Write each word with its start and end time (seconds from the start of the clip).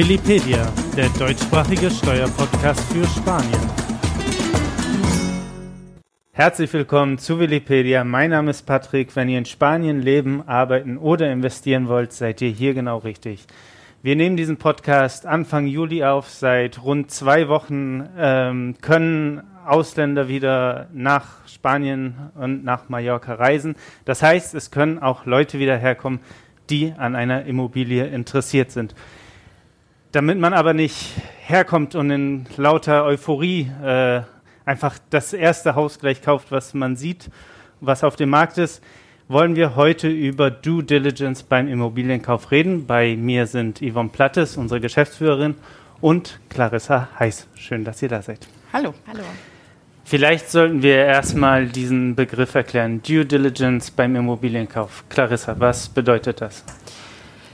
Willipedia, 0.00 0.66
der 0.96 1.10
deutschsprachige 1.10 1.90
Steuerpodcast 1.90 2.80
für 2.90 3.04
Spanien. 3.04 3.60
Herzlich 6.32 6.72
willkommen 6.72 7.18
zu 7.18 7.38
Willipedia. 7.38 8.02
Mein 8.02 8.30
Name 8.30 8.48
ist 8.50 8.62
Patrick. 8.62 9.14
Wenn 9.14 9.28
ihr 9.28 9.36
in 9.36 9.44
Spanien 9.44 10.00
leben, 10.00 10.48
arbeiten 10.48 10.96
oder 10.96 11.30
investieren 11.30 11.86
wollt, 11.86 12.14
seid 12.14 12.40
ihr 12.40 12.48
hier 12.48 12.72
genau 12.72 12.96
richtig. 12.96 13.44
Wir 14.00 14.16
nehmen 14.16 14.38
diesen 14.38 14.56
Podcast 14.56 15.26
Anfang 15.26 15.66
Juli 15.66 16.02
auf. 16.02 16.30
Seit 16.30 16.82
rund 16.82 17.10
zwei 17.10 17.48
Wochen 17.48 18.08
ähm, 18.16 18.76
können 18.80 19.42
Ausländer 19.66 20.28
wieder 20.28 20.88
nach 20.94 21.46
Spanien 21.46 22.30
und 22.36 22.64
nach 22.64 22.88
Mallorca 22.88 23.34
reisen. 23.34 23.76
Das 24.06 24.22
heißt, 24.22 24.54
es 24.54 24.70
können 24.70 24.98
auch 24.98 25.26
Leute 25.26 25.58
wieder 25.58 25.76
herkommen, 25.76 26.20
die 26.70 26.94
an 26.96 27.14
einer 27.14 27.44
Immobilie 27.44 28.06
interessiert 28.06 28.70
sind. 28.70 28.94
Damit 30.12 30.38
man 30.38 30.54
aber 30.54 30.74
nicht 30.74 31.12
herkommt 31.46 31.94
und 31.94 32.10
in 32.10 32.46
lauter 32.56 33.04
Euphorie 33.04 33.70
äh, 33.82 34.22
einfach 34.64 34.98
das 35.10 35.32
erste 35.32 35.76
Haus 35.76 36.00
gleich 36.00 36.20
kauft, 36.20 36.50
was 36.50 36.74
man 36.74 36.96
sieht, 36.96 37.30
was 37.80 38.02
auf 38.02 38.16
dem 38.16 38.30
Markt 38.30 38.58
ist, 38.58 38.82
wollen 39.28 39.54
wir 39.54 39.76
heute 39.76 40.08
über 40.08 40.50
Due 40.50 40.82
Diligence 40.82 41.44
beim 41.44 41.68
Immobilienkauf 41.68 42.50
reden. 42.50 42.86
Bei 42.86 43.14
mir 43.14 43.46
sind 43.46 43.80
Yvonne 43.80 44.08
Plattes, 44.08 44.56
unsere 44.56 44.80
Geschäftsführerin, 44.80 45.54
und 46.00 46.40
Clarissa 46.48 47.08
Heiß. 47.16 47.46
Schön, 47.54 47.84
dass 47.84 48.02
ihr 48.02 48.08
da 48.08 48.20
seid. 48.20 48.48
Hallo. 48.72 48.94
Hallo. 49.06 49.22
Vielleicht 50.04 50.50
sollten 50.50 50.82
wir 50.82 50.96
erstmal 50.96 51.66
diesen 51.66 52.16
Begriff 52.16 52.56
erklären. 52.56 53.00
Due 53.00 53.24
Diligence 53.24 53.92
beim 53.92 54.16
Immobilienkauf. 54.16 55.04
Clarissa, 55.08 55.54
was 55.60 55.88
bedeutet 55.88 56.40
das? 56.40 56.64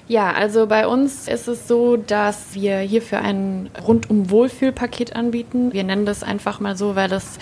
Ja, 0.09 0.31
also 0.31 0.69
bei 0.69 0.87
uns 0.87 1.27
ist 1.27 1.49
es 1.49 1.67
so, 1.67 1.97
dass 1.97 2.55
wir 2.55 2.79
hierfür 2.79 3.19
ein 3.19 3.71
rundum 3.85 4.31
Wohlfühlpaket 4.31 5.17
anbieten. 5.17 5.73
Wir 5.73 5.83
nennen 5.83 6.07
das 6.07 6.23
einfach 6.23 6.61
mal 6.61 6.77
so, 6.77 6.95
weil 6.95 7.09
das 7.09 7.39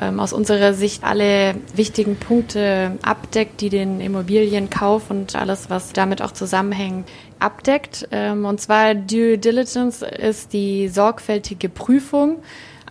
ähm, 0.00 0.18
aus 0.18 0.32
unserer 0.32 0.74
Sicht 0.74 1.04
alle 1.04 1.54
wichtigen 1.76 2.16
Punkte 2.16 2.98
abdeckt, 3.02 3.60
die 3.60 3.68
den 3.68 4.00
Immobilienkauf 4.00 5.10
und 5.10 5.36
alles, 5.36 5.70
was 5.70 5.92
damit 5.92 6.20
auch 6.20 6.32
zusammenhängt, 6.32 7.08
abdeckt. 7.38 8.08
Ähm, 8.10 8.44
und 8.46 8.60
zwar 8.60 8.96
Due 8.96 9.38
Diligence 9.38 10.02
ist 10.02 10.52
die 10.52 10.88
sorgfältige 10.88 11.68
Prüfung 11.68 12.38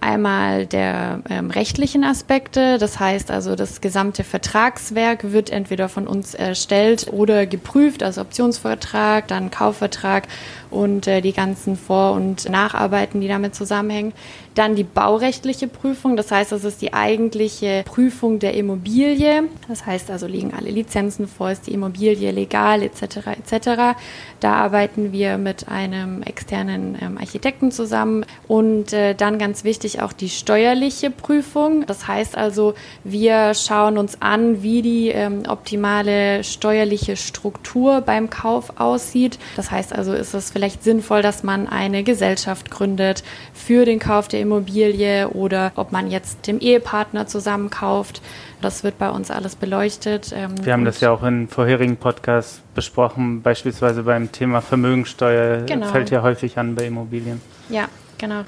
einmal 0.01 0.65
der 0.65 1.21
ähm, 1.29 1.51
rechtlichen 1.51 2.03
Aspekte, 2.03 2.77
das 2.77 2.99
heißt 2.99 3.31
also 3.31 3.55
das 3.55 3.81
gesamte 3.81 4.23
Vertragswerk 4.23 5.31
wird 5.31 5.49
entweder 5.49 5.89
von 5.89 6.07
uns 6.07 6.33
erstellt 6.33 7.07
oder 7.11 7.45
geprüft, 7.45 8.03
also 8.03 8.21
Optionsvertrag, 8.21 9.27
dann 9.27 9.51
Kaufvertrag 9.51 10.27
und 10.69 11.07
äh, 11.07 11.21
die 11.21 11.33
ganzen 11.33 11.77
Vor- 11.77 12.13
und 12.13 12.49
Nacharbeiten, 12.49 13.21
die 13.21 13.27
damit 13.27 13.55
zusammenhängen. 13.55 14.13
Dann 14.55 14.75
die 14.75 14.83
baurechtliche 14.83 15.67
Prüfung, 15.67 16.17
das 16.17 16.31
heißt, 16.31 16.51
das 16.51 16.63
ist 16.63 16.81
die 16.81 16.93
eigentliche 16.93 17.83
Prüfung 17.85 18.39
der 18.39 18.55
Immobilie. 18.55 19.43
Das 19.67 19.85
heißt 19.85 20.09
also, 20.09 20.25
liegen 20.25 20.53
alle 20.53 20.71
Lizenzen 20.71 21.27
vor, 21.27 21.51
ist 21.51 21.67
die 21.67 21.73
Immobilie 21.73 22.31
legal 22.31 22.81
etc. 22.81 23.27
etc. 23.27 23.97
Da 24.39 24.53
arbeiten 24.53 25.11
wir 25.11 25.37
mit 25.37 25.67
einem 25.67 26.23
externen 26.23 26.97
ähm, 26.99 27.17
Architekten 27.19 27.71
zusammen. 27.71 28.25
Und 28.47 28.93
äh, 28.93 29.13
dann 29.13 29.37
ganz 29.37 29.63
wichtig 29.63 30.01
auch 30.01 30.11
die 30.11 30.29
steuerliche 30.29 31.11
Prüfung. 31.11 31.85
Das 31.85 32.07
heißt 32.07 32.35
also, 32.35 32.73
wir 33.03 33.53
schauen 33.53 33.97
uns 33.97 34.21
an, 34.21 34.63
wie 34.63 34.81
die 34.81 35.09
ähm, 35.09 35.43
optimale 35.47 36.43
steuerliche 36.43 37.15
Struktur 37.15 38.01
beim 38.01 38.29
Kauf 38.29 38.79
aussieht. 38.79 39.37
Das 39.55 39.69
heißt 39.69 39.93
also, 39.93 40.13
ist 40.13 40.33
es 40.33 40.49
vielleicht 40.57 40.83
sinnvoll, 40.83 41.21
dass 41.21 41.43
man 41.43 41.67
eine 41.67 42.01
Gesellschaft 42.01 42.71
gründet 42.71 43.23
für 43.53 43.85
den 43.85 43.99
Kauf 43.99 44.27
der 44.27 44.41
Immobilie 44.41 45.29
oder 45.29 45.71
ob 45.75 45.91
man 45.91 46.09
jetzt 46.09 46.47
dem 46.47 46.57
Ehepartner 46.59 47.27
zusammen 47.27 47.69
kauft. 47.69 48.23
Das 48.59 48.83
wird 48.83 48.97
bei 48.97 49.11
uns 49.11 49.29
alles 49.29 49.55
beleuchtet. 49.55 50.33
Ähm, 50.35 50.55
Wir 50.65 50.73
haben 50.73 50.83
das 50.83 50.99
ja 50.99 51.11
auch 51.11 51.21
in 51.21 51.47
vorherigen 51.47 51.95
Podcasts 51.95 52.61
besprochen, 52.73 53.43
beispielsweise 53.43 54.01
beim 54.01 54.31
Thema 54.31 54.61
Vermögensteuer 54.61 55.61
genau. 55.67 55.89
fällt 55.89 56.09
ja 56.09 56.23
häufig 56.23 56.57
an 56.57 56.73
bei 56.73 56.87
Immobilien. 56.87 57.39
Ja, 57.69 57.87
genau. 58.17 58.41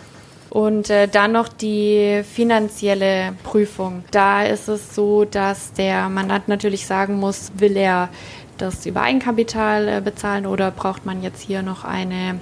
Und 0.49 0.89
äh, 0.89 1.07
dann 1.07 1.33
noch 1.33 1.47
die 1.47 2.23
finanzielle 2.23 3.33
Prüfung. 3.43 4.03
Da 4.09 4.45
ist 4.45 4.67
es 4.67 4.95
so, 4.95 5.25
dass 5.25 5.73
der 5.73 6.09
Mandant 6.09 6.47
natürlich 6.47 6.87
sagen 6.87 7.19
muss, 7.19 7.51
will 7.57 7.77
er 7.77 8.09
das 8.61 8.85
über 8.85 9.01
Eigenkapital 9.01 9.87
äh, 9.87 10.01
bezahlen 10.01 10.45
oder 10.45 10.71
braucht 10.71 11.05
man 11.05 11.23
jetzt 11.23 11.41
hier 11.41 11.61
noch 11.61 11.83
eine 11.83 12.39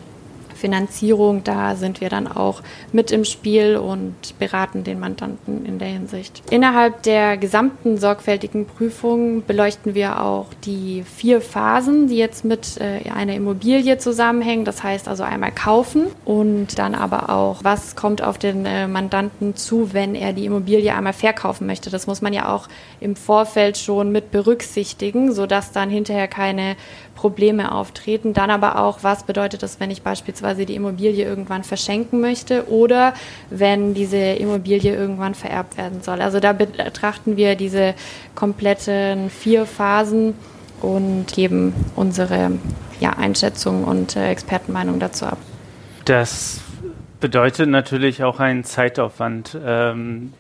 Finanzierung, 0.58 1.44
da 1.44 1.76
sind 1.76 2.02
wir 2.02 2.10
dann 2.10 2.28
auch 2.28 2.62
mit 2.92 3.12
im 3.12 3.24
Spiel 3.24 3.78
und 3.78 4.16
beraten 4.40 4.84
den 4.84 5.00
Mandanten 5.00 5.66
in 5.66 5.80
der 5.80 5.88
Hinsicht. 5.88 6.44
Innerhalb 6.50 7.04
der 7.04 7.38
gesamten 7.38 7.98
sorgfältigen 7.98 8.66
Prüfung 8.66 9.46
beleuchten 9.46 9.96
wir 9.96 10.22
auch 10.22 10.48
die 10.66 11.04
vier 11.04 11.42
Phasen, 11.42 12.08
die 12.08 12.18
jetzt 12.18 12.44
mit 12.44 12.80
äh, 12.80 13.10
einer 13.10 13.36
Immobilie 13.36 13.98
zusammenhängen. 13.98 14.66
Das 14.66 14.84
heißt 14.84 15.08
also 15.08 15.24
einmal 15.24 15.52
kaufen 15.52 16.08
und 16.26 16.78
dann 16.80 16.96
aber 16.96 17.30
auch, 17.30 17.64
was 17.64 17.96
kommt 17.96 18.22
auf 18.22 18.38
den 18.38 18.66
äh, 18.66 18.88
Mandanten 18.88 19.56
zu, 19.56 19.94
wenn 19.94 20.16
er 20.16 20.34
die 20.34 20.46
Immobilie 20.46 20.94
einmal 20.94 21.14
verkaufen 21.14 21.68
möchte. 21.68 21.90
Das 21.90 22.08
muss 22.08 22.22
man 22.22 22.34
ja 22.34 22.54
auch 22.54 22.68
im 23.00 23.16
Vorfeld 23.16 23.78
schon 23.78 24.12
mit 24.12 24.32
berücksichtigen, 24.32 25.34
sodass 25.34 25.72
dann 25.72 25.90
hinterher 25.90 26.28
keine 26.28 26.76
Probleme 27.18 27.74
auftreten. 27.74 28.34
Dann 28.34 28.50
aber 28.52 28.80
auch, 28.80 29.00
was 29.02 29.24
bedeutet 29.24 29.64
das, 29.64 29.80
wenn 29.82 29.92
ich 29.92 30.04
beispielsweise 30.04 30.66
die 30.66 30.76
Immobilie 30.76 31.26
irgendwann 31.26 31.64
verschenken 31.64 32.22
möchte 32.22 32.70
oder 32.70 33.14
wenn 33.50 33.94
diese 33.94 34.18
Immobilie 34.18 34.96
irgendwann 34.96 35.36
vererbt 35.36 35.78
werden 35.78 36.02
soll. 36.04 36.22
Also 36.22 36.40
da 36.40 36.54
betrachten 36.54 37.36
wir 37.36 37.56
diese 37.56 37.96
kompletten 38.36 39.30
vier 39.30 39.66
Phasen 39.66 40.36
und 40.82 41.26
geben 41.34 41.74
unsere 41.96 42.52
ja, 43.00 43.10
Einschätzung 43.12 43.84
und 43.84 44.16
äh, 44.16 44.30
Expertenmeinung 44.30 45.00
dazu 45.00 45.26
ab. 45.26 45.40
Das 46.06 46.62
bedeutet 47.20 47.68
natürlich 47.68 48.24
auch 48.24 48.40
einen 48.40 48.64
Zeitaufwand. 48.64 49.58
Ähm, 49.66 50.34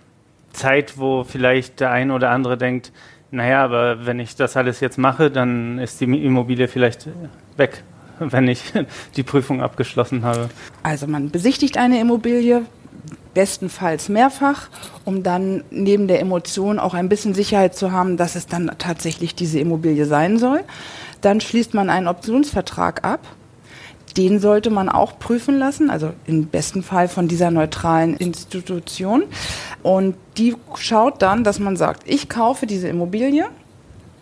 Zeit, 0.53 0.97
wo 0.97 1.23
vielleicht 1.23 1.79
der 1.79 1.91
ein 1.91 2.11
oder 2.11 2.29
andere 2.29 2.57
denkt, 2.57 2.91
naja, 3.31 3.63
aber 3.63 4.05
wenn 4.05 4.19
ich 4.19 4.35
das 4.35 4.55
alles 4.55 4.79
jetzt 4.79 4.97
mache, 4.97 5.29
dann 5.29 5.79
ist 5.79 5.99
die 5.99 6.05
Immobilie 6.05 6.67
vielleicht 6.67 7.07
weg, 7.57 7.83
wenn 8.19 8.47
ich 8.47 8.73
die 9.15 9.23
Prüfung 9.23 9.61
abgeschlossen 9.61 10.23
habe. 10.23 10.49
Also 10.83 11.07
man 11.07 11.29
besichtigt 11.29 11.77
eine 11.77 11.99
Immobilie, 11.99 12.63
bestenfalls 13.33 14.09
mehrfach, 14.09 14.69
um 15.05 15.23
dann 15.23 15.63
neben 15.69 16.07
der 16.07 16.19
Emotion 16.19 16.79
auch 16.79 16.93
ein 16.93 17.09
bisschen 17.09 17.33
Sicherheit 17.33 17.75
zu 17.75 17.91
haben, 17.91 18.17
dass 18.17 18.35
es 18.35 18.47
dann 18.47 18.71
tatsächlich 18.77 19.35
diese 19.35 19.59
Immobilie 19.59 20.05
sein 20.05 20.39
soll. 20.39 20.63
Dann 21.21 21.41
schließt 21.41 21.73
man 21.73 21.89
einen 21.89 22.07
Optionsvertrag 22.07 23.03
ab 23.05 23.19
den 24.17 24.39
sollte 24.39 24.69
man 24.69 24.89
auch 24.89 25.19
prüfen 25.19 25.59
lassen, 25.59 25.89
also 25.89 26.11
im 26.25 26.47
besten 26.47 26.81
Fall 26.81 27.07
von 27.07 27.27
dieser 27.27 27.51
neutralen 27.51 28.17
Institution. 28.17 29.23
Und 29.83 30.15
die 30.37 30.55
schaut 30.75 31.21
dann, 31.21 31.43
dass 31.43 31.59
man 31.59 31.77
sagt, 31.77 32.03
ich 32.05 32.27
kaufe 32.27 32.65
diese 32.65 32.87
Immobilie 32.87 33.45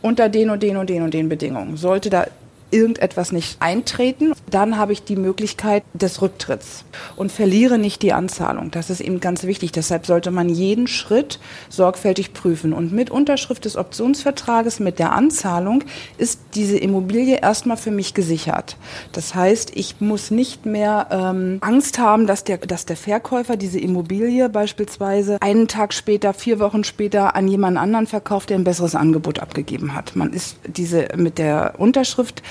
unter 0.02 0.30
den 0.30 0.50
und 0.50 0.62
den 0.62 0.78
und 0.78 0.90
den 0.90 1.02
und 1.02 1.14
den 1.14 1.30
Bedingungen. 1.30 1.78
Sollte 1.78 2.10
da 2.10 2.26
irgendetwas 2.72 3.32
nicht 3.32 3.62
eintreten, 3.62 4.34
dann 4.56 4.78
habe 4.78 4.94
ich 4.94 5.04
die 5.04 5.18
Möglichkeit 5.18 5.84
des 5.94 6.22
Rücktritts 6.22 6.86
und 7.18 7.30
verliere 7.30 7.78
nicht 7.78 8.02
die 8.02 8.14
Anzahlung. 8.14 8.72
Das 8.72 8.90
ist 8.90 9.02
eben 9.02 9.20
ganz 9.20 9.44
wichtig. 9.44 9.74
Deshalb 9.74 10.06
sollte 10.06 10.32
man 10.32 10.48
jeden 10.48 10.88
Schritt 10.88 11.40
sorgfältig 11.68 12.32
prüfen. 12.32 12.72
Und 12.72 12.94
mit 12.94 13.10
Unterschrift 13.10 13.66
des 13.66 13.76
Optionsvertrages, 13.76 14.80
mit 14.80 14.98
der 14.98 15.12
Anzahlung, 15.12 15.84
ist 16.18 16.40
diese 16.56 16.78
Immobilie 16.78 17.38
erstmal 17.42 17.76
für 17.76 17.92
mich 17.92 18.14
gesichert. 18.14 18.78
Das 19.12 19.36
heißt, 19.36 19.74
ich 19.76 20.00
muss 20.00 20.32
nicht 20.32 20.66
mehr 20.66 21.08
ähm, 21.12 21.58
Angst 21.60 22.00
haben, 22.00 22.26
dass 22.26 22.46
der, 22.46 22.60
dass 22.60 22.86
der 22.86 22.96
Verkäufer 22.96 23.58
diese 23.58 23.80
Immobilie 23.80 24.48
beispielsweise 24.48 25.38
einen 25.42 25.68
Tag 25.68 25.94
später, 25.94 26.34
vier 26.34 26.60
Wochen 26.60 26.86
später 26.86 27.36
an 27.36 27.50
jemand 27.50 27.78
anderen 27.78 28.08
verkauft, 28.08 28.52
der 28.52 28.58
ein 28.58 28.64
besseres 28.64 28.96
Angebot 28.96 29.40
abgegeben 29.40 29.94
hat. 29.94 30.16
Man 30.16 30.32
ist 30.32 30.56
diese 30.66 31.10
mit 31.18 31.40
der 31.40 31.74
Unterschrift 31.78 32.42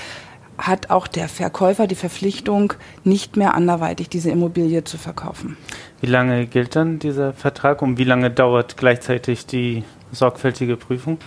hat 0.57 0.89
auch 0.89 1.07
der 1.07 1.27
Verkäufer 1.27 1.87
die 1.87 1.95
Verpflichtung, 1.95 2.73
nicht 3.03 3.37
mehr 3.37 3.53
anderweitig 3.55 4.09
diese 4.09 4.31
Immobilie 4.31 4.83
zu 4.83 4.97
verkaufen. 4.97 5.57
Wie 6.01 6.07
lange 6.07 6.45
gilt 6.45 6.75
dann 6.75 6.99
dieser 6.99 7.33
Vertrag 7.33 7.81
und 7.81 7.97
wie 7.97 8.03
lange 8.03 8.31
dauert 8.31 8.77
gleichzeitig 8.77 9.45
die 9.45 9.83
sorgfältige 10.11 10.77
Prüfung? 10.77 11.17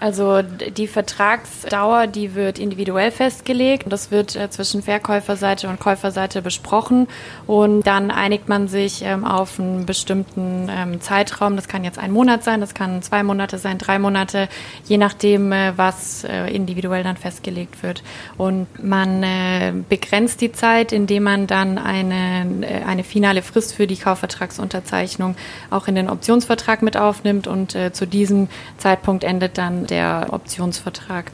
Also 0.00 0.40
die 0.40 0.86
Vertragsdauer, 0.86 2.06
die 2.06 2.34
wird 2.34 2.58
individuell 2.58 3.10
festgelegt. 3.10 3.84
Das 3.86 4.10
wird 4.10 4.34
äh, 4.34 4.48
zwischen 4.48 4.82
Verkäuferseite 4.82 5.68
und 5.68 5.78
Käuferseite 5.78 6.40
besprochen 6.40 7.06
und 7.46 7.86
dann 7.86 8.10
einigt 8.10 8.48
man 8.48 8.66
sich 8.66 9.02
ähm, 9.02 9.26
auf 9.26 9.60
einen 9.60 9.84
bestimmten 9.84 10.70
ähm, 10.70 11.02
Zeitraum. 11.02 11.54
Das 11.54 11.68
kann 11.68 11.84
jetzt 11.84 11.98
ein 11.98 12.12
Monat 12.12 12.44
sein, 12.44 12.62
das 12.62 12.72
kann 12.72 13.02
zwei 13.02 13.22
Monate 13.22 13.58
sein, 13.58 13.76
drei 13.76 13.98
Monate, 13.98 14.48
je 14.86 14.96
nachdem, 14.96 15.52
äh, 15.52 15.76
was 15.76 16.24
äh, 16.24 16.46
individuell 16.46 17.04
dann 17.04 17.18
festgelegt 17.18 17.82
wird. 17.82 18.02
Und 18.38 18.66
man 18.82 19.84
begrenzt 19.88 20.40
die 20.40 20.52
Zeit, 20.52 20.92
indem 20.92 21.24
man 21.24 21.46
dann 21.46 21.76
eine, 21.76 22.66
eine 22.86 23.04
finale 23.04 23.42
Frist 23.42 23.74
für 23.74 23.86
die 23.86 23.96
Kaufvertragsunterzeichnung 23.96 25.36
auch 25.70 25.88
in 25.88 25.94
den 25.94 26.08
Optionsvertrag 26.08 26.80
mit 26.82 26.96
aufnimmt 26.96 27.46
und 27.46 27.76
zu 27.92 28.06
diesem 28.06 28.48
Zeitpunkt 28.78 29.24
endet 29.24 29.58
dann 29.58 29.86
der 29.90 30.28
Optionsvertrag. 30.30 31.30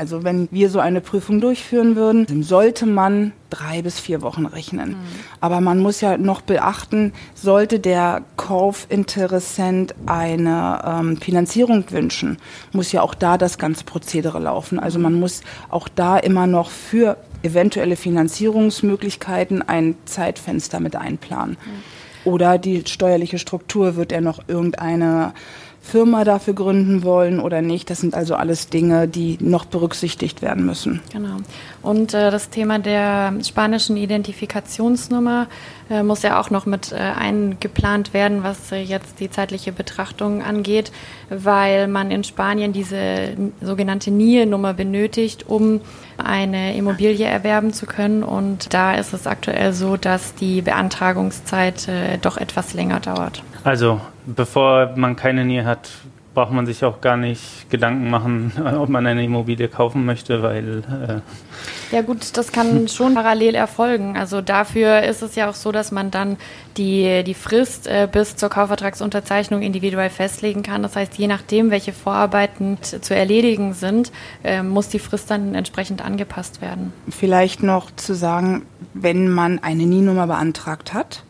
Also 0.00 0.24
wenn 0.24 0.48
wir 0.50 0.70
so 0.70 0.80
eine 0.80 1.02
Prüfung 1.02 1.42
durchführen 1.42 1.94
würden, 1.94 2.42
sollte 2.42 2.86
man 2.86 3.32
drei 3.50 3.82
bis 3.82 4.00
vier 4.00 4.22
Wochen 4.22 4.46
rechnen. 4.46 4.92
Mhm. 4.92 4.96
Aber 5.40 5.60
man 5.60 5.78
muss 5.78 6.00
ja 6.00 6.16
noch 6.16 6.40
beachten, 6.40 7.12
sollte 7.34 7.80
der 7.80 8.22
Kaufinteressent 8.38 9.94
eine 10.06 10.82
ähm, 10.86 11.16
Finanzierung 11.18 11.84
wünschen, 11.90 12.38
muss 12.72 12.92
ja 12.92 13.02
auch 13.02 13.14
da 13.14 13.36
das 13.36 13.58
ganze 13.58 13.84
Prozedere 13.84 14.38
laufen. 14.38 14.78
Also 14.78 14.98
man 14.98 15.20
muss 15.20 15.42
auch 15.68 15.86
da 15.86 16.16
immer 16.16 16.46
noch 16.46 16.70
für 16.70 17.18
eventuelle 17.42 17.96
Finanzierungsmöglichkeiten 17.96 19.60
ein 19.60 19.96
Zeitfenster 20.06 20.80
mit 20.80 20.96
einplanen. 20.96 21.58
Mhm. 21.62 22.30
Oder 22.32 22.56
die 22.56 22.84
steuerliche 22.86 23.38
Struktur, 23.38 23.96
wird 23.96 24.12
er 24.12 24.22
noch 24.22 24.40
irgendeine 24.48 25.34
Firma 25.82 26.24
dafür 26.24 26.54
gründen 26.54 27.02
wollen 27.04 27.40
oder 27.40 27.62
nicht. 27.62 27.88
Das 27.90 28.00
sind 28.00 28.14
also 28.14 28.34
alles 28.34 28.68
Dinge, 28.68 29.08
die 29.08 29.38
noch 29.40 29.64
berücksichtigt 29.64 30.42
werden 30.42 30.66
müssen. 30.66 31.00
Genau. 31.12 31.36
Und 31.82 32.12
äh, 32.12 32.30
das 32.30 32.50
Thema 32.50 32.78
der 32.78 33.32
spanischen 33.42 33.96
Identifikationsnummer 33.96 35.48
äh, 35.88 36.02
muss 36.02 36.22
ja 36.22 36.38
auch 36.38 36.50
noch 36.50 36.66
mit 36.66 36.92
äh, 36.92 36.96
eingeplant 36.96 38.12
werden, 38.12 38.42
was 38.42 38.70
äh, 38.72 38.76
jetzt 38.76 39.20
die 39.20 39.30
zeitliche 39.30 39.72
Betrachtung 39.72 40.42
angeht, 40.42 40.92
weil 41.30 41.88
man 41.88 42.10
in 42.10 42.24
Spanien 42.24 42.72
diese 42.72 43.36
sogenannte 43.62 44.10
NIE-Nummer 44.10 44.74
benötigt, 44.74 45.48
um 45.48 45.80
eine 46.18 46.76
Immobilie 46.76 47.26
erwerben 47.26 47.72
zu 47.72 47.86
können. 47.86 48.22
Und 48.22 48.74
da 48.74 48.94
ist 48.94 49.14
es 49.14 49.26
aktuell 49.26 49.72
so, 49.72 49.96
dass 49.96 50.34
die 50.34 50.60
Beantragungszeit 50.60 51.88
äh, 51.88 52.18
doch 52.18 52.36
etwas 52.36 52.74
länger 52.74 53.00
dauert. 53.00 53.42
Also 53.64 54.00
bevor 54.34 54.92
man 54.96 55.16
keine 55.16 55.44
Nähe 55.44 55.64
hat, 55.64 55.90
braucht 56.34 56.52
man 56.52 56.64
sich 56.64 56.84
auch 56.84 57.00
gar 57.00 57.16
nicht 57.16 57.68
Gedanken 57.70 58.08
machen, 58.08 58.52
ob 58.78 58.88
man 58.88 59.06
eine 59.06 59.24
Immobilie 59.24 59.68
kaufen 59.68 60.04
möchte, 60.04 60.42
weil. 60.42 60.78
Äh 60.80 61.94
ja, 61.94 62.02
gut, 62.02 62.36
das 62.36 62.52
kann 62.52 62.86
schon 62.88 63.14
parallel 63.14 63.56
erfolgen. 63.56 64.16
Also 64.16 64.40
dafür 64.40 65.02
ist 65.02 65.22
es 65.22 65.34
ja 65.34 65.50
auch 65.50 65.54
so, 65.54 65.72
dass 65.72 65.90
man 65.90 66.10
dann 66.10 66.36
die, 66.76 67.24
die 67.24 67.34
Frist 67.34 67.88
äh, 67.88 68.08
bis 68.10 68.36
zur 68.36 68.48
Kaufvertragsunterzeichnung 68.48 69.62
individuell 69.62 70.08
festlegen 70.08 70.62
kann. 70.62 70.82
Das 70.82 70.94
heißt, 70.94 71.18
je 71.18 71.26
nachdem, 71.26 71.70
welche 71.70 71.92
Vorarbeiten 71.92 72.78
zu 72.80 73.14
erledigen 73.14 73.74
sind, 73.74 74.12
äh, 74.44 74.62
muss 74.62 74.88
die 74.88 75.00
Frist 75.00 75.30
dann 75.30 75.54
entsprechend 75.56 76.04
angepasst 76.04 76.62
werden. 76.62 76.92
Vielleicht 77.08 77.64
noch 77.64 77.90
zu 77.96 78.14
sagen, 78.14 78.62
wenn 78.94 79.28
man 79.28 79.58
eine 79.58 79.84
NIE-Nummer 79.84 80.28
beantragt 80.28 80.94
hat 80.94 81.24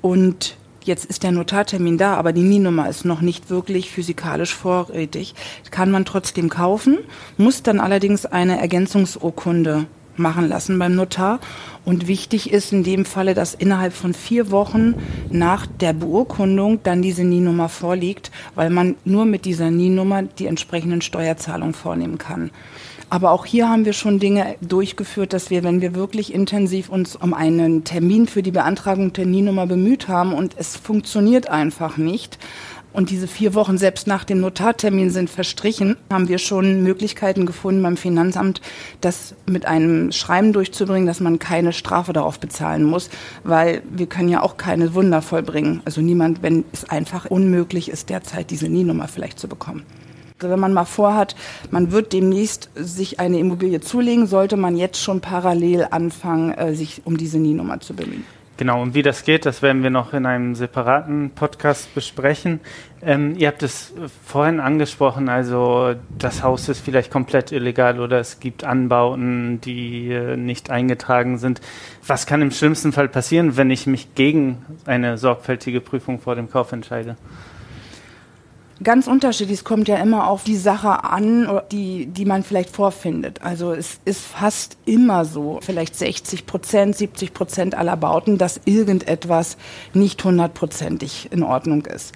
und 0.00 0.56
jetzt 0.86 1.04
ist 1.04 1.22
der 1.22 1.32
Notartermin 1.32 1.98
da, 1.98 2.14
aber 2.14 2.32
die 2.32 2.42
NIE-Nummer 2.42 2.88
ist 2.88 3.04
noch 3.04 3.20
nicht 3.20 3.50
wirklich 3.50 3.90
physikalisch 3.90 4.54
vorrätig, 4.54 5.34
kann 5.70 5.90
man 5.90 6.04
trotzdem 6.04 6.48
kaufen, 6.48 6.98
muss 7.36 7.62
dann 7.62 7.80
allerdings 7.80 8.26
eine 8.26 8.60
Ergänzungsurkunde 8.60 9.86
machen 10.16 10.48
lassen 10.48 10.78
beim 10.78 10.94
Notar. 10.94 11.40
Und 11.84 12.06
wichtig 12.06 12.52
ist 12.52 12.72
in 12.72 12.84
dem 12.84 13.04
Falle, 13.04 13.34
dass 13.34 13.54
innerhalb 13.54 13.92
von 13.92 14.14
vier 14.14 14.50
Wochen 14.50 14.94
nach 15.30 15.66
der 15.66 15.92
Beurkundung 15.92 16.80
dann 16.82 17.02
diese 17.02 17.24
NIE-Nummer 17.24 17.68
vorliegt, 17.68 18.30
weil 18.54 18.70
man 18.70 18.96
nur 19.04 19.24
mit 19.24 19.44
dieser 19.44 19.70
NIE-Nummer 19.70 20.22
die 20.22 20.46
entsprechenden 20.46 21.00
Steuerzahlungen 21.00 21.74
vornehmen 21.74 22.18
kann. 22.18 22.50
Aber 23.12 23.30
auch 23.32 23.44
hier 23.44 23.68
haben 23.68 23.84
wir 23.84 23.92
schon 23.92 24.20
Dinge 24.20 24.56
durchgeführt, 24.62 25.34
dass 25.34 25.50
wir, 25.50 25.62
wenn 25.64 25.82
wir 25.82 25.94
wirklich 25.94 26.32
intensiv 26.32 26.88
uns 26.88 27.14
um 27.14 27.34
einen 27.34 27.84
Termin 27.84 28.26
für 28.26 28.42
die 28.42 28.52
Beantragung 28.52 29.12
der 29.12 29.26
NIE-Nummer 29.26 29.66
bemüht 29.66 30.08
haben 30.08 30.32
und 30.32 30.54
es 30.56 30.76
funktioniert 30.76 31.50
einfach 31.50 31.98
nicht, 31.98 32.38
und 32.94 33.10
diese 33.10 33.26
vier 33.26 33.54
Wochen 33.54 33.76
selbst 33.78 34.06
nach 34.06 34.24
dem 34.24 34.40
Notartermin 34.40 35.10
sind 35.10 35.28
verstrichen, 35.30 35.96
haben 36.10 36.28
wir 36.28 36.38
schon 36.38 36.82
Möglichkeiten 36.82 37.46
gefunden 37.46 37.82
beim 37.82 37.96
Finanzamt, 37.96 38.60
das 39.00 39.34
mit 39.46 39.66
einem 39.66 40.12
Schreiben 40.12 40.52
durchzubringen, 40.52 41.06
dass 41.06 41.20
man 41.20 41.38
keine 41.38 41.72
Strafe 41.72 42.12
darauf 42.12 42.38
bezahlen 42.38 42.84
muss, 42.84 43.10
weil 43.44 43.82
wir 43.90 44.06
können 44.06 44.28
ja 44.28 44.42
auch 44.42 44.58
keine 44.58 44.94
Wunder 44.94 45.22
vollbringen. 45.22 45.80
Also 45.86 46.00
niemand, 46.00 46.42
wenn 46.42 46.64
es 46.72 46.88
einfach 46.88 47.26
unmöglich 47.26 47.90
ist, 47.90 48.10
derzeit 48.10 48.50
diese 48.50 48.68
NIE-Nummer 48.68 49.08
vielleicht 49.08 49.38
zu 49.38 49.48
bekommen. 49.48 49.84
Wenn 50.50 50.60
man 50.60 50.72
mal 50.72 50.84
vorhat, 50.84 51.36
man 51.70 51.92
wird 51.92 52.12
demnächst 52.12 52.70
sich 52.74 53.20
eine 53.20 53.38
Immobilie 53.38 53.80
zulegen, 53.80 54.26
sollte 54.26 54.56
man 54.56 54.76
jetzt 54.76 55.02
schon 55.02 55.20
parallel 55.20 55.88
anfangen, 55.90 56.52
äh, 56.52 56.74
sich 56.74 57.02
um 57.04 57.16
diese 57.16 57.38
NIE-Nummer 57.38 57.80
zu 57.80 57.94
bemühen. 57.94 58.24
Genau, 58.58 58.82
und 58.82 58.94
wie 58.94 59.02
das 59.02 59.24
geht, 59.24 59.46
das 59.46 59.62
werden 59.62 59.82
wir 59.82 59.90
noch 59.90 60.12
in 60.12 60.26
einem 60.26 60.54
separaten 60.54 61.30
Podcast 61.30 61.94
besprechen. 61.94 62.60
Ähm, 63.00 63.34
ihr 63.36 63.48
habt 63.48 63.62
es 63.62 63.94
vorhin 64.24 64.60
angesprochen, 64.60 65.28
also 65.28 65.94
das 66.16 66.42
Haus 66.42 66.68
ist 66.68 66.78
vielleicht 66.80 67.10
komplett 67.10 67.50
illegal 67.50 67.98
oder 67.98 68.20
es 68.20 68.40
gibt 68.40 68.62
Anbauten, 68.62 69.60
die 69.62 70.12
äh, 70.12 70.36
nicht 70.36 70.70
eingetragen 70.70 71.38
sind. 71.38 71.60
Was 72.06 72.26
kann 72.26 72.42
im 72.42 72.50
schlimmsten 72.50 72.92
Fall 72.92 73.08
passieren, 73.08 73.56
wenn 73.56 73.70
ich 73.70 73.86
mich 73.86 74.14
gegen 74.14 74.64
eine 74.84 75.18
sorgfältige 75.18 75.80
Prüfung 75.80 76.20
vor 76.20 76.36
dem 76.36 76.50
Kauf 76.50 76.72
entscheide? 76.72 77.16
Ganz 78.82 79.06
unterschiedlich. 79.06 79.58
Es 79.58 79.64
kommt 79.64 79.88
ja 79.88 79.96
immer 79.96 80.28
auf 80.28 80.44
die 80.44 80.56
Sache 80.56 81.04
an, 81.04 81.60
die, 81.70 82.06
die 82.06 82.24
man 82.24 82.42
vielleicht 82.42 82.70
vorfindet. 82.70 83.42
Also 83.42 83.72
es 83.72 84.00
ist 84.04 84.22
fast 84.22 84.76
immer 84.86 85.24
so, 85.24 85.60
vielleicht 85.62 85.94
60 85.94 86.46
Prozent, 86.46 86.96
70 86.96 87.34
Prozent 87.34 87.74
aller 87.74 87.96
Bauten, 87.96 88.38
dass 88.38 88.60
irgendetwas 88.64 89.56
nicht 89.92 90.24
hundertprozentig 90.24 91.28
in 91.30 91.42
Ordnung 91.42 91.86
ist. 91.86 92.12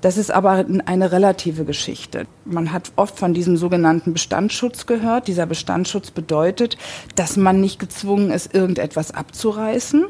Das 0.00 0.16
ist 0.16 0.30
aber 0.30 0.64
eine 0.84 1.10
relative 1.10 1.64
Geschichte. 1.64 2.26
Man 2.44 2.72
hat 2.72 2.92
oft 2.96 3.18
von 3.18 3.34
diesem 3.34 3.56
sogenannten 3.56 4.12
Bestandsschutz 4.12 4.86
gehört. 4.86 5.26
Dieser 5.26 5.46
Bestandsschutz 5.46 6.10
bedeutet, 6.10 6.76
dass 7.14 7.36
man 7.36 7.60
nicht 7.60 7.78
gezwungen 7.78 8.30
ist, 8.30 8.54
irgendetwas 8.54 9.10
abzureißen, 9.10 10.06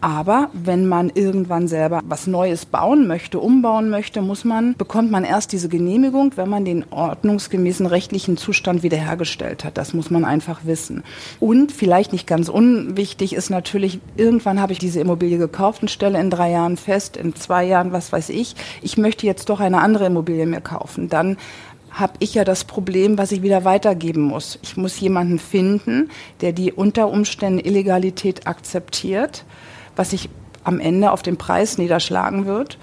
aber 0.00 0.50
wenn 0.52 0.86
man 0.86 1.10
irgendwann 1.14 1.68
selber 1.68 2.00
was 2.04 2.26
Neues 2.26 2.66
bauen 2.66 3.06
möchte, 3.06 3.40
umbauen 3.40 3.90
möchte, 3.90 4.22
muss 4.22 4.44
man, 4.44 4.74
bekommt 4.74 5.10
man 5.10 5.24
erst 5.24 5.52
diese 5.52 5.68
Genehmigung, 5.68 6.32
wenn 6.36 6.48
man 6.48 6.64
den 6.64 6.84
ordnungsgemäßen 6.90 7.86
rechtlichen 7.86 8.36
Zustand 8.36 8.82
wiederhergestellt 8.82 9.64
hat. 9.64 9.76
Das 9.76 9.94
muss 9.94 10.10
man 10.10 10.24
einfach 10.24 10.60
wissen. 10.64 11.02
Und 11.40 11.72
vielleicht 11.72 12.12
nicht 12.12 12.26
ganz 12.26 12.48
unwichtig 12.48 13.34
ist 13.34 13.50
natürlich, 13.50 14.00
irgendwann 14.16 14.60
habe 14.60 14.72
ich 14.72 14.78
diese 14.78 15.00
Immobilie 15.00 15.38
gekauft 15.38 15.82
und 15.82 15.90
stelle 15.90 16.20
in 16.20 16.30
drei 16.30 16.50
Jahren 16.50 16.76
fest, 16.76 17.16
in 17.16 17.34
zwei 17.34 17.64
Jahren, 17.64 17.92
was 17.92 18.12
weiß 18.12 18.28
ich, 18.28 18.54
ich 18.82 18.98
möchte 18.98 19.26
jetzt 19.26 19.48
doch 19.48 19.60
eine 19.60 19.80
andere 19.80 20.06
Immobilie 20.06 20.46
mir 20.46 20.60
kaufen. 20.60 21.08
Dann 21.08 21.36
habe 21.90 22.14
ich 22.20 22.34
ja 22.34 22.44
das 22.44 22.64
Problem, 22.64 23.18
was 23.18 23.32
ich 23.32 23.42
wieder 23.42 23.64
weitergeben 23.64 24.22
muss. 24.22 24.58
Ich 24.62 24.76
muss 24.76 25.00
jemanden 25.00 25.38
finden, 25.38 26.10
der 26.40 26.52
die 26.52 26.72
unter 26.72 27.08
Umständen 27.08 27.58
Illegalität 27.58 28.46
akzeptiert 28.46 29.44
was 29.98 30.10
sich 30.10 30.30
am 30.64 30.80
Ende 30.80 31.10
auf 31.10 31.22
den 31.22 31.36
Preis 31.36 31.78
niederschlagen 31.78 32.46
wird. 32.46 32.78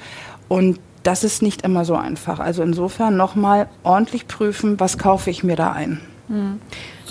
Und 0.48 0.80
das 1.04 1.24
ist 1.24 1.42
nicht 1.42 1.62
immer 1.62 1.86
so 1.86 1.96
einfach. 1.96 2.40
Also 2.40 2.64
insofern 2.64 3.16
nochmal 3.16 3.70
ordentlich 3.84 4.28
prüfen, 4.28 4.80
was 4.80 4.98
kaufe 4.98 5.30
ich 5.30 5.44
mir 5.44 5.56
da 5.56 5.72
ein. 5.72 6.02
Hm. 6.28 6.60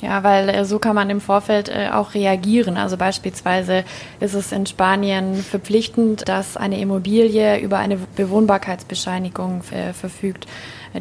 Ja, 0.04 0.22
weil 0.22 0.50
äh, 0.50 0.64
so 0.66 0.78
kann 0.78 0.94
man 0.94 1.08
im 1.08 1.20
Vorfeld 1.20 1.70
äh, 1.70 1.88
auch 1.90 2.12
reagieren. 2.12 2.76
Also 2.76 2.98
beispielsweise 2.98 3.84
ist 4.20 4.34
es 4.34 4.52
in 4.52 4.66
Spanien 4.66 5.36
verpflichtend, 5.36 6.28
dass 6.28 6.58
eine 6.58 6.78
Immobilie 6.78 7.58
über 7.60 7.78
eine 7.78 7.96
Bewohnbarkeitsbescheinigung 8.14 9.62
äh, 9.70 9.94
verfügt. 9.94 10.46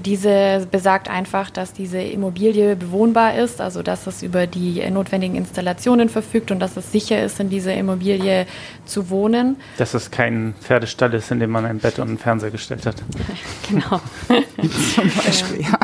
Diese 0.06 0.66
besagt 0.72 1.10
einfach, 1.10 1.52
dass 1.52 1.74
diese 1.74 2.02
Immobilie 2.02 2.76
bewohnbar 2.76 3.36
ist, 3.36 3.62
also 3.62 3.84
dass 3.84 4.08
es 4.08 4.24
über 4.24 4.48
die 4.48 4.90
notwendigen 4.90 5.36
Installationen 5.36 6.10
verfügt 6.10 6.50
und 6.50 6.60
dass 6.60 6.78
es 6.78 6.92
sicher 6.92 7.22
ist, 7.22 7.40
in 7.40 7.50
dieser 7.50 7.76
Immobilie 7.76 8.48
zu 8.86 9.12
wohnen. 9.12 9.58
Dass 9.78 9.94
es 9.94 10.10
kein 10.10 10.56
Pferdestall 10.62 11.14
ist, 11.14 11.30
in 11.30 11.40
dem 11.40 11.52
man 11.52 11.66
ein 11.66 11.78
Bett 11.78 12.00
und 12.00 12.08
einen 12.08 12.18
Fernseher 12.18 12.50
gestellt 12.50 12.88
hat. 12.88 12.96
genau. 13.70 14.02
Zum 14.96 15.12
Beispiel, 15.24 15.62
ja. 15.62 15.78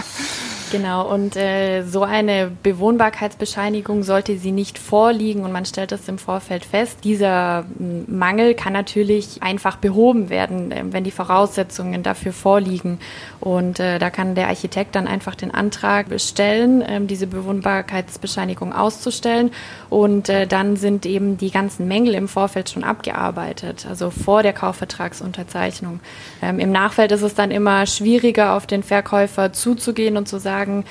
Genau, 0.72 1.12
und 1.12 1.36
äh, 1.36 1.84
so 1.84 2.04
eine 2.04 2.52
Bewohnbarkeitsbescheinigung 2.62 4.04
sollte 4.04 4.38
sie 4.38 4.52
nicht 4.52 4.78
vorliegen 4.78 5.44
und 5.44 5.52
man 5.52 5.66
stellt 5.66 5.92
das 5.92 6.08
im 6.08 6.20
Vorfeld 6.20 6.64
fest. 6.64 7.00
Dieser 7.04 7.66
Mangel 8.08 8.54
kann 8.54 8.74
natürlich 8.74 9.42
einfach 9.42 9.78
behoben 9.78 10.30
werden, 10.30 10.72
äh, 10.72 10.84
wenn 10.92 11.04
die 11.04 11.12
Voraussetzungen 11.12 12.04
dafür 12.04 12.34
vorliegen. 12.34 13.00
Und 13.40 13.80
äh, 13.80 13.98
da 13.98 14.12
kann 14.12 14.36
der 14.36 14.48
Architekt 14.50 14.96
dann 14.96 15.08
einfach 15.08 15.34
den 15.34 15.52
Antrag 15.52 16.06
stellen, 16.20 16.84
äh, 16.84 17.02
diese 17.02 17.26
Bewohnbarkeitsbescheinigung 17.26 18.72
auszustellen. 18.72 19.50
Und 19.90 20.30
äh, 20.30 20.46
dann 20.46 20.76
sind 20.76 21.08
eben 21.08 21.38
die 21.38 21.50
ganzen 21.50 21.88
Mängel 21.88 22.14
im 22.14 22.28
Vorfeld 22.28 22.70
schon 22.70 22.84
abgearbeitet, 22.84 23.88
also 23.90 24.12
vor 24.12 24.44
der 24.44 24.54
Kaufvertragsunterzeichnung. 24.54 26.00
Ähm, 26.44 26.60
Im 26.60 26.72
Nachfeld 26.72 27.12
ist 27.12 27.24
es 27.24 27.34
dann 27.34 27.50
immer 27.50 27.88
schwieriger, 27.88 28.54
auf 28.54 28.68
den 28.68 28.84
Verkäufer 28.84 29.52
zuzugehen 29.52 30.16
und 30.16 30.28
zu 30.28 30.38
sagen, 30.60 30.84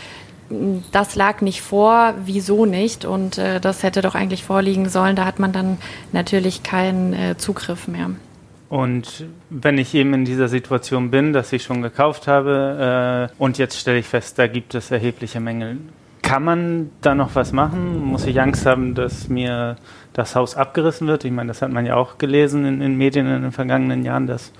das 0.92 1.14
lag 1.14 1.42
nicht 1.42 1.60
vor, 1.60 2.14
wieso 2.24 2.64
nicht? 2.64 3.04
Und 3.04 3.36
äh, 3.36 3.60
das 3.60 3.82
hätte 3.82 4.00
doch 4.00 4.14
eigentlich 4.14 4.44
vorliegen 4.44 4.88
sollen. 4.88 5.14
Da 5.14 5.26
hat 5.26 5.38
man 5.38 5.52
dann 5.52 5.76
natürlich 6.12 6.62
keinen 6.62 7.12
äh, 7.12 7.36
Zugriff 7.36 7.86
mehr. 7.86 8.10
Und 8.70 9.26
wenn 9.50 9.78
ich 9.78 9.94
eben 9.94 10.12
in 10.14 10.24
dieser 10.24 10.48
Situation 10.48 11.10
bin, 11.10 11.32
dass 11.32 11.52
ich 11.52 11.62
schon 11.62 11.82
gekauft 11.82 12.28
habe 12.28 13.28
äh, 13.30 13.42
und 13.42 13.58
jetzt 13.58 13.78
stelle 13.78 13.98
ich 13.98 14.06
fest, 14.06 14.38
da 14.38 14.46
gibt 14.46 14.74
es 14.74 14.90
erhebliche 14.90 15.40
Mängel, 15.40 15.78
kann 16.22 16.44
man 16.44 16.90
da 17.00 17.14
noch 17.14 17.34
was 17.34 17.52
machen? 17.52 18.04
Muss 18.04 18.26
ich 18.26 18.40
Angst 18.40 18.66
haben, 18.66 18.94
dass 18.94 19.28
mir 19.28 19.76
das 20.12 20.36
Haus 20.36 20.54
abgerissen 20.56 21.06
wird? 21.06 21.24
Ich 21.24 21.32
meine, 21.32 21.48
das 21.48 21.62
hat 21.62 21.72
man 21.72 21.86
ja 21.86 21.96
auch 21.96 22.18
gelesen 22.18 22.66
in, 22.66 22.82
in 22.82 22.96
Medien 22.96 23.26
in 23.26 23.42
den 23.42 23.52
vergangenen 23.52 24.04
Jahren, 24.04 24.26
dass 24.26 24.52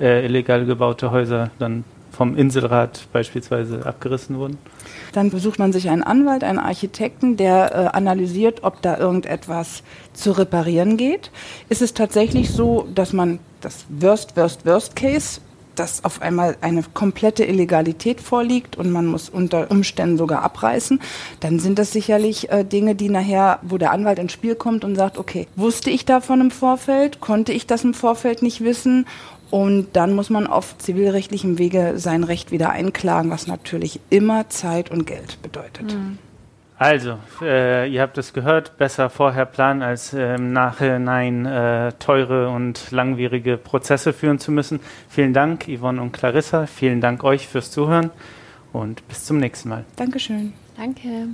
äh, 0.00 0.24
illegal 0.24 0.64
gebaute 0.64 1.12
Häuser 1.12 1.50
dann 1.60 1.84
vom 2.14 2.36
Inselrat 2.36 3.06
beispielsweise 3.12 3.84
abgerissen 3.86 4.38
wurden. 4.38 4.58
Dann 5.12 5.30
besucht 5.30 5.58
man 5.58 5.72
sich 5.72 5.88
einen 5.88 6.02
Anwalt, 6.02 6.44
einen 6.44 6.58
Architekten, 6.58 7.36
der 7.36 7.74
äh, 7.74 7.96
analysiert, 7.96 8.62
ob 8.62 8.82
da 8.82 8.96
irgendetwas 8.98 9.82
zu 10.12 10.32
reparieren 10.32 10.96
geht. 10.96 11.30
Ist 11.68 11.82
es 11.82 11.94
tatsächlich 11.94 12.50
so, 12.50 12.86
dass 12.94 13.12
man 13.12 13.38
das 13.60 13.84
Worst, 13.88 14.36
Worst, 14.36 14.64
Worst 14.66 14.96
Case 14.96 15.40
dass 15.74 16.04
auf 16.04 16.22
einmal 16.22 16.56
eine 16.60 16.82
komplette 16.82 17.44
Illegalität 17.44 18.20
vorliegt 18.20 18.76
und 18.76 18.90
man 18.90 19.06
muss 19.06 19.28
unter 19.28 19.70
Umständen 19.70 20.16
sogar 20.16 20.42
abreißen, 20.42 21.00
dann 21.40 21.58
sind 21.58 21.78
das 21.78 21.92
sicherlich 21.92 22.50
äh, 22.50 22.64
Dinge, 22.64 22.94
die 22.94 23.08
nachher, 23.08 23.58
wo 23.62 23.78
der 23.78 23.92
Anwalt 23.92 24.18
ins 24.18 24.32
Spiel 24.32 24.54
kommt 24.54 24.84
und 24.84 24.96
sagt, 24.96 25.18
okay, 25.18 25.46
wusste 25.56 25.90
ich 25.90 26.04
davon 26.04 26.40
im 26.40 26.50
Vorfeld, 26.50 27.20
konnte 27.20 27.52
ich 27.52 27.66
das 27.66 27.84
im 27.84 27.94
Vorfeld 27.94 28.42
nicht 28.42 28.62
wissen 28.62 29.06
und 29.50 29.88
dann 29.94 30.14
muss 30.14 30.30
man 30.30 30.46
auf 30.46 30.76
zivilrechtlichem 30.78 31.58
Wege 31.58 31.94
sein 31.96 32.24
Recht 32.24 32.50
wieder 32.50 32.70
einklagen, 32.70 33.30
was 33.30 33.46
natürlich 33.46 34.00
immer 34.10 34.48
Zeit 34.48 34.90
und 34.90 35.06
Geld 35.06 35.40
bedeutet. 35.42 35.94
Mhm. 35.94 36.18
Also, 36.76 37.18
äh, 37.40 37.88
ihr 37.88 38.02
habt 38.02 38.18
es 38.18 38.32
gehört, 38.32 38.78
besser 38.78 39.08
vorher 39.08 39.46
planen, 39.46 39.82
als 39.82 40.12
äh, 40.12 40.34
im 40.34 40.52
Nachhinein 40.52 41.46
äh, 41.46 41.92
teure 42.00 42.48
und 42.48 42.90
langwierige 42.90 43.56
Prozesse 43.56 44.12
führen 44.12 44.40
zu 44.40 44.50
müssen. 44.50 44.80
Vielen 45.08 45.32
Dank, 45.32 45.66
Yvonne 45.68 46.02
und 46.02 46.12
Clarissa. 46.12 46.66
Vielen 46.66 47.00
Dank 47.00 47.22
euch 47.22 47.46
fürs 47.46 47.70
Zuhören 47.70 48.10
und 48.72 49.06
bis 49.06 49.24
zum 49.24 49.38
nächsten 49.38 49.68
Mal. 49.68 49.84
Dankeschön. 49.96 50.52
Danke. 50.76 51.28